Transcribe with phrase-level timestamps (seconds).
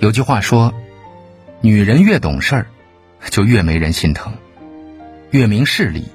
[0.00, 0.72] 有句话说
[1.60, 2.66] ：“女人越懂事儿，
[3.30, 4.32] 就越没人心疼；
[5.30, 6.08] 越明事理，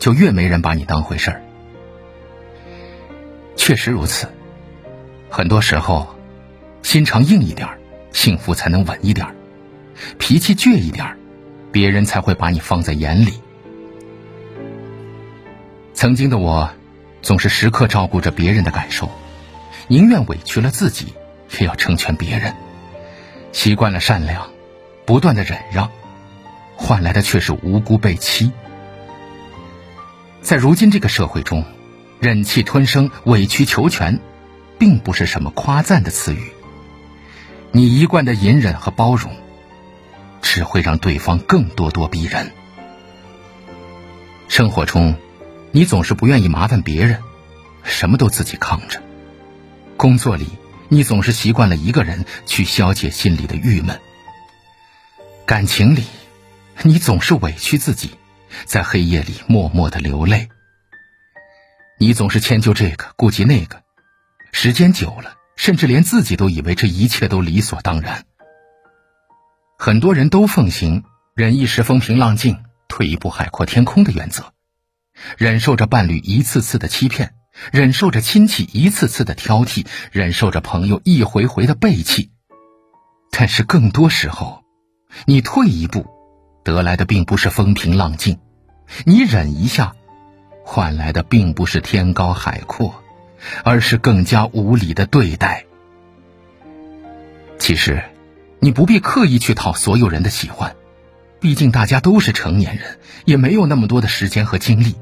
[0.00, 1.40] 就越没人把你当回事儿。”
[3.54, 4.26] 确实如此。
[5.30, 6.16] 很多时候，
[6.82, 7.78] 心肠硬一点儿，
[8.10, 9.32] 幸福才能稳一点儿；
[10.18, 11.16] 脾气倔一点儿，
[11.70, 13.34] 别人才会把你放在眼里。
[15.94, 16.68] 曾经的我，
[17.22, 19.08] 总是时刻照顾着别人的感受，
[19.86, 21.14] 宁愿委屈了自己，
[21.60, 22.52] 也要成全别人。
[23.52, 24.50] 习惯了善良，
[25.06, 25.90] 不断的忍让，
[26.76, 28.50] 换来的却是无辜被欺。
[30.40, 31.64] 在如今这个社会中，
[32.18, 34.18] 忍气吞声、委曲求全，
[34.78, 36.52] 并不是什么夸赞的词语。
[37.70, 39.32] 你一贯的隐忍和包容，
[40.40, 42.52] 只会让对方更咄咄逼人。
[44.48, 45.14] 生活中，
[45.70, 47.22] 你总是不愿意麻烦别人，
[47.82, 49.00] 什么都自己扛着；
[49.96, 50.46] 工作里，
[50.92, 53.96] 你总是习惯了一个人去消解心里的郁闷；
[55.46, 56.04] 感情里，
[56.82, 58.10] 你总是委屈自己，
[58.66, 60.50] 在黑夜里默默的流泪。
[61.98, 63.82] 你总是迁就这个，顾及那个，
[64.52, 68.26] 时间久了，甚至连自己都以为这一切都理所当然。
[69.78, 71.04] 很多人都奉行
[71.34, 74.52] 忍一时风平浪静，退一步海阔天空的原则，
[75.38, 77.32] 忍受着伴侣一次次的欺骗。
[77.70, 82.30] 忍受着亲戚一次次的挑剔，忍受着朋友一回回的背弃，
[83.30, 84.62] 但是更多时候，
[85.26, 86.06] 你退一步，
[86.64, 88.36] 得来的并不是风平浪静；
[89.04, 89.94] 你忍一下，
[90.64, 93.02] 换来的并不是天高海阔，
[93.64, 95.66] 而是更加无理的对待。
[97.58, 98.02] 其实，
[98.60, 100.74] 你不必刻意去讨所有人的喜欢，
[101.38, 104.96] 毕竟大家都是成年人，也没有那么多的时间和精力。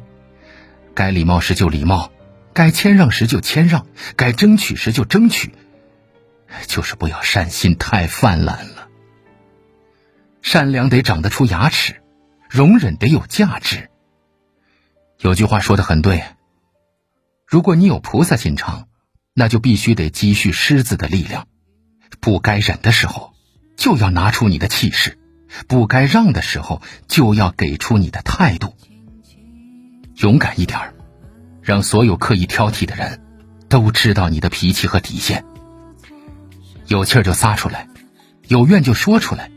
[0.94, 2.11] 该礼貌时就礼貌。
[2.53, 5.55] 该谦让时就谦让，该争取时就争取，
[6.66, 8.88] 就是不要善心太泛滥了。
[10.43, 12.03] 善良得长得出牙齿，
[12.49, 13.91] 容忍得有价值。
[15.19, 16.25] 有句话说的很对：
[17.47, 18.88] 如果你有菩萨心肠，
[19.34, 21.47] 那就必须得积蓄狮子的力量。
[22.21, 23.32] 不该忍的时候，
[23.77, 25.12] 就要拿出你的气势；
[25.69, 28.75] 不该让的时候，就要给出你的态度。
[30.17, 30.94] 勇敢一点儿。
[31.70, 33.20] 让所有刻意挑剔的人
[33.69, 35.44] 都知道你的脾气和底线。
[36.88, 37.86] 有气儿就撒出来，
[38.48, 39.53] 有怨就说出来，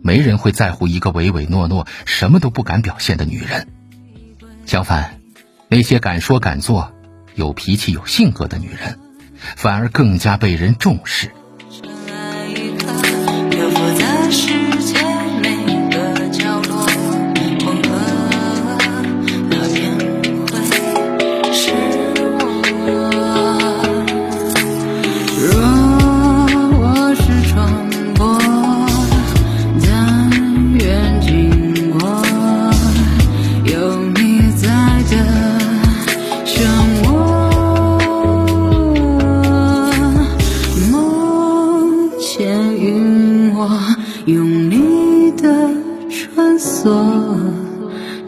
[0.00, 3.66] 没人会在乎一个唯唯诺诺、什么都不敢表现的女人。
[4.66, 5.18] 相反，
[5.66, 6.92] 那些敢说敢做、
[7.34, 9.00] 有脾气有性格的女人，
[9.56, 11.32] 反而更加被人重视。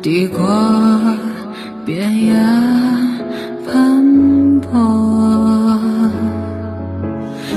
[0.05, 0.39] 抵过
[1.87, 2.35] 边崖
[3.67, 5.81] 斑驳，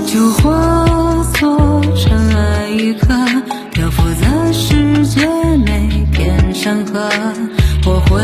[0.05, 3.13] 就化作尘埃一颗，
[3.73, 5.27] 漂浮在世界
[5.65, 7.09] 每片山河，
[7.85, 8.23] 我魂